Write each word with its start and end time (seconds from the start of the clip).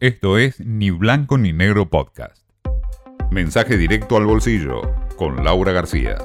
Esto 0.00 0.38
es 0.38 0.58
Ni 0.58 0.90
Blanco 0.90 1.38
ni 1.38 1.52
Negro 1.52 1.88
Podcast. 1.88 2.42
Mensaje 3.30 3.76
directo 3.76 4.16
al 4.16 4.26
bolsillo 4.26 4.82
con 5.16 5.44
Laura 5.44 5.70
García. 5.70 6.16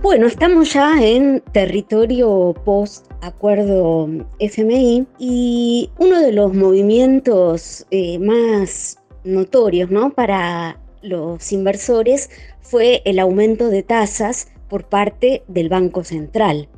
Bueno, 0.00 0.26
estamos 0.26 0.72
ya 0.72 1.02
en 1.02 1.42
territorio 1.52 2.54
post 2.64 3.12
acuerdo 3.20 4.08
FMI 4.38 5.06
y 5.18 5.90
uno 5.98 6.18
de 6.18 6.32
los 6.32 6.54
movimientos 6.54 7.86
eh, 7.90 8.18
más 8.18 8.98
notorios 9.22 9.90
¿no? 9.90 10.14
para 10.14 10.80
los 11.02 11.52
inversores 11.52 12.30
fue 12.62 13.02
el 13.04 13.18
aumento 13.18 13.68
de 13.68 13.82
tasas 13.82 14.48
por 14.70 14.88
parte 14.88 15.42
del 15.46 15.68
Banco 15.68 16.04
Central. 16.04 16.70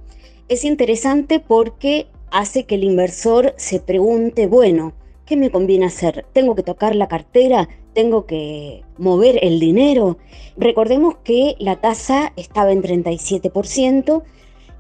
Es 0.49 0.65
interesante 0.65 1.39
porque 1.39 2.09
hace 2.35 2.65
que 2.65 2.75
el 2.75 2.85
inversor 2.85 3.55
se 3.57 3.79
pregunte, 3.79 4.49
bueno, 4.49 4.93
¿qué 5.25 5.37
me 5.37 5.53
conviene 5.53 5.87
hacer? 5.87 6.27
¿Tengo 6.33 6.57
que 6.57 6.65
tocar 6.65 6.97
la 6.97 7.07
cartera? 7.07 7.69
¿Tengo 7.95 8.27
que 8.27 8.83
mover 8.99 9.39
el 9.43 9.61
dinero? 9.61 10.19
Recordemos 10.57 11.19
que 11.23 11.55
la 11.61 11.81
tasa 11.81 12.33
estaba 12.35 12.73
en 12.73 12.83
37% 12.83 14.25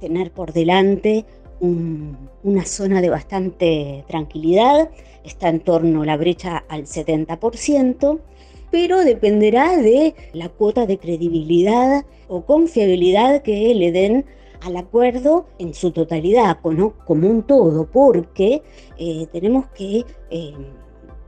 tener 0.00 0.32
por 0.32 0.54
delante 0.54 1.26
una 1.60 2.64
zona 2.66 3.00
de 3.00 3.08
bastante 3.08 4.04
tranquilidad, 4.08 4.90
está 5.24 5.48
en 5.48 5.60
torno 5.60 6.02
a 6.02 6.06
la 6.06 6.16
brecha 6.16 6.64
al 6.68 6.84
70%, 6.84 8.20
pero 8.70 9.04
dependerá 9.04 9.76
de 9.76 10.14
la 10.32 10.48
cuota 10.48 10.84
de 10.84 10.98
credibilidad 10.98 12.04
o 12.28 12.44
confiabilidad 12.44 13.42
que 13.42 13.74
le 13.74 13.92
den 13.92 14.26
al 14.62 14.76
acuerdo 14.76 15.46
en 15.58 15.74
su 15.74 15.90
totalidad, 15.90 16.58
como 16.60 17.28
un 17.28 17.42
todo, 17.42 17.86
porque 17.90 18.62
eh, 18.98 19.26
tenemos 19.32 19.66
que, 19.68 20.04
eh, 20.30 20.54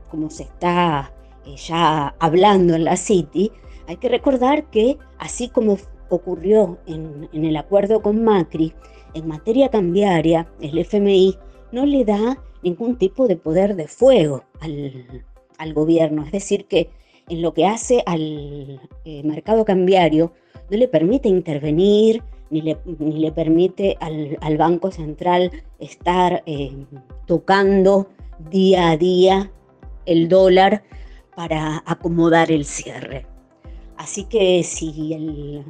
como 0.09 0.29
se 0.29 0.43
está 0.43 1.13
ya 1.55 2.15
hablando 2.19 2.75
en 2.75 2.85
la 2.85 2.97
City, 2.97 3.51
hay 3.87 3.97
que 3.97 4.09
recordar 4.09 4.69
que, 4.69 4.97
así 5.17 5.49
como 5.49 5.77
ocurrió 6.09 6.77
en, 6.85 7.29
el 7.31 7.57
acuerdo 7.57 8.01
con 8.01 8.23
Macri, 8.23 8.73
en 9.13 9.27
materia 9.27 9.69
cambiaria, 9.69 10.47
el 10.61 10.77
FMI 10.77 11.37
no 11.71 11.85
le 11.85 12.05
da 12.05 12.37
ningún 12.63 12.97
tipo 12.97 13.27
de 13.27 13.35
poder 13.35 13.75
de 13.75 13.87
fuego 13.87 14.43
al, 14.59 15.73
gobierno. 15.73 16.23
Es 16.23 16.31
decir, 16.31 16.65
que 16.65 16.89
en 17.29 17.41
lo 17.41 17.53
que 17.53 17.65
hace 17.65 18.03
al 18.05 18.79
eh, 19.05 19.23
mercado 19.23 19.65
cambiario 19.65 20.33
no 20.69 20.77
le 20.77 20.87
permite 20.87 21.29
intervenir, 21.29 22.23
ni 22.49 22.61
le, 22.61 23.31
permite 23.31 23.97
al, 23.99 24.57
Banco 24.57 24.91
Central 24.91 25.51
estar 25.79 26.43
eh, 26.45 26.71
tocando 27.25 28.07
día 28.49 28.91
a 28.91 28.97
día 28.97 29.51
el 30.05 30.29
dólar 30.29 30.83
para 31.37 31.83
acomodar 31.85 32.51
el 32.51 32.65
cierre. 32.65 33.27
Así 33.95 34.23
que 34.23 34.63
si 34.63 35.13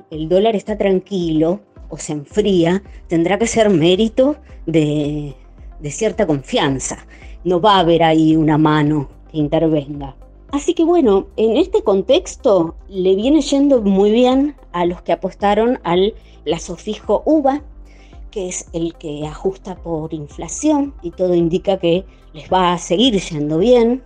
el, 0.10 0.30
dólar 0.30 0.56
está 0.56 0.78
tranquilo 0.78 1.60
o 1.90 1.98
se 1.98 2.14
enfría, 2.14 2.82
tendrá 3.10 3.38
que 3.38 3.48
ser 3.48 3.70
mérito 3.70 4.38
de, 4.66 5.36
cierta 5.84 6.26
confianza. 6.26 7.06
No 7.44 7.60
va 7.60 7.76
a 7.76 7.80
haber 7.80 8.02
ahí 8.02 8.38
una 8.38 8.58
mano 8.58 9.10
que 9.30 9.40
intervenga. 9.40 10.16
Así 10.54 10.74
que 10.74 10.86
bueno, 10.86 11.28
en 11.36 11.58
este 11.58 11.84
contexto 11.84 12.78
le 12.88 13.16
viene 13.16 13.42
yendo 13.42 13.82
muy 13.82 14.12
bien 14.12 14.56
a 14.72 14.86
los 14.86 15.02
que 15.02 15.12
apostaron 15.12 15.82
al 15.84 16.14
plazo 16.46 16.78
fijo 16.78 17.24
UVA, 17.26 17.62
que 18.32 18.48
es 18.48 18.70
el 18.72 18.94
que 18.94 19.28
ajusta 19.28 19.76
por 19.76 20.14
inflación 20.14 20.94
y 21.02 21.12
todo 21.12 21.36
indica 21.36 21.78
que 21.78 22.06
les 22.32 22.50
va 22.50 22.72
a 22.72 22.78
seguir 22.78 23.20
yendo 23.20 23.58
bien. 23.58 24.02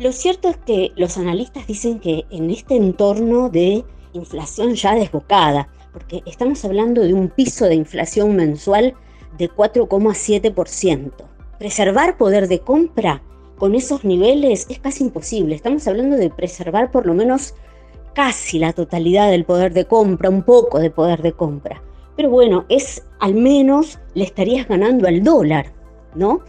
Lo 0.00 0.10
cierto 0.10 0.48
es 0.48 0.56
que 0.56 0.92
los 0.96 1.16
analistas 1.18 1.66
dicen 1.68 2.00
que 2.00 2.24
en 2.30 2.50
este 2.50 2.74
entorno 2.74 3.48
de 3.48 3.84
inflación 4.12 4.74
ya 4.74 4.94
desbocada, 4.94 5.68
porque 5.92 6.22
estamos 6.26 6.64
hablando 6.64 7.02
de 7.02 7.14
un 7.14 7.28
piso 7.28 7.66
de 7.66 7.76
inflación 7.76 8.34
mensual 8.34 8.94
de 9.38 9.48
4,7%, 9.48 11.12
preservar 11.58 12.16
poder 12.16 12.48
de 12.48 12.58
compra 12.58 13.22
con 13.56 13.76
esos 13.76 14.04
niveles 14.04 14.66
es 14.68 14.80
casi 14.80 15.04
imposible. 15.04 15.54
Estamos 15.54 15.86
hablando 15.86 16.16
de 16.16 16.28
preservar 16.28 16.90
por 16.90 17.06
lo 17.06 17.14
menos 17.14 17.54
casi 18.14 18.58
la 18.58 18.72
totalidad 18.72 19.30
del 19.30 19.44
poder 19.44 19.72
de 19.74 19.84
compra, 19.84 20.28
un 20.28 20.42
poco 20.42 20.80
de 20.80 20.90
poder 20.90 21.22
de 21.22 21.32
compra. 21.32 21.82
Pero 22.16 22.30
bueno, 22.30 22.64
es 22.68 23.04
al 23.20 23.34
menos 23.34 24.00
le 24.14 24.24
estarías 24.24 24.66
ganando 24.66 25.06
al 25.06 25.22
dólar, 25.22 25.72
¿no? 26.16 26.40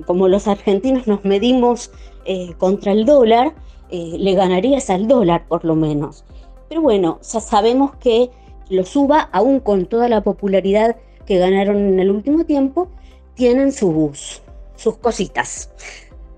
Como 0.00 0.28
los 0.28 0.48
argentinos 0.48 1.06
nos 1.06 1.24
medimos 1.24 1.90
eh, 2.24 2.54
contra 2.58 2.92
el 2.92 3.04
dólar, 3.04 3.54
eh, 3.90 4.16
le 4.18 4.34
ganarías 4.34 4.88
al 4.90 5.06
dólar 5.06 5.46
por 5.46 5.64
lo 5.64 5.74
menos. 5.74 6.24
Pero 6.68 6.80
bueno, 6.80 7.20
ya 7.22 7.40
sabemos 7.40 7.94
que 7.96 8.30
los 8.70 8.88
suba, 8.88 9.28
aún 9.32 9.60
con 9.60 9.86
toda 9.86 10.08
la 10.08 10.22
popularidad 10.22 10.96
que 11.26 11.38
ganaron 11.38 11.76
en 11.76 12.00
el 12.00 12.10
último 12.10 12.44
tiempo, 12.44 12.88
tienen 13.34 13.72
sus, 13.72 14.42
sus 14.76 14.96
cositas, 14.96 15.70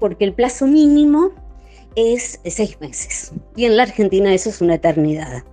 porque 0.00 0.24
el 0.24 0.32
plazo 0.32 0.66
mínimo 0.66 1.30
es 1.96 2.40
seis 2.44 2.80
meses 2.80 3.32
y 3.56 3.66
en 3.66 3.76
la 3.76 3.84
Argentina 3.84 4.34
eso 4.34 4.50
es 4.50 4.60
una 4.60 4.74
eternidad. 4.74 5.44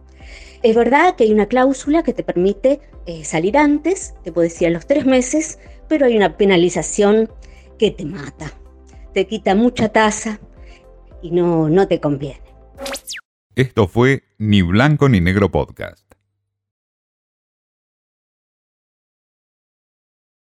Es 0.64 0.76
verdad 0.76 1.16
que 1.16 1.24
hay 1.24 1.32
una 1.32 1.48
cláusula 1.48 2.04
que 2.04 2.14
te 2.14 2.24
permite 2.24 2.80
eh, 3.06 3.24
salir 3.24 3.58
antes, 3.58 4.14
te 4.24 4.32
puedo 4.32 4.44
decir 4.44 4.68
a 4.68 4.72
los 4.72 4.86
tres 4.86 5.06
meses, 5.06 5.58
pero 5.88 6.06
hay 6.06 6.16
una 6.16 6.38
penalización 6.38 7.30
que 7.81 7.90
te 7.90 8.06
mata. 8.06 8.53
Te 9.12 9.25
quita 9.25 9.56
mucha 9.56 9.90
tasa 9.90 10.40
y 11.24 11.31
no, 11.31 11.68
no 11.68 11.88
te 11.88 12.00
conviene. 12.00 12.44
Esto 13.56 13.88
fue 13.88 14.22
Ni 14.38 14.62
Blanco 14.62 15.09
ni 15.09 15.19
Negro 15.19 15.50
Podcast. 15.50 16.11